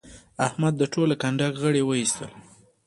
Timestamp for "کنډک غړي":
1.21-1.81